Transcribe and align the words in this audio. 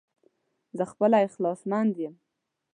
زه 0.77 0.83
خپله 0.91 1.17
اخلاص 1.27 1.59
مند 1.71 1.95
يم 2.03 2.15